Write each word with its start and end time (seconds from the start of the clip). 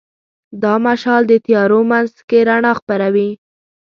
دا 0.63 0.73
مشال 0.85 1.21
د 1.27 1.33
تیارو 1.45 1.79
منځ 1.91 2.11
کې 2.29 2.39
رڼا 2.49 2.71
خپروي. 2.79 3.29